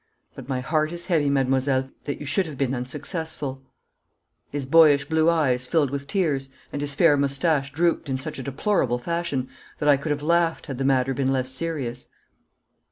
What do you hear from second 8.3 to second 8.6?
a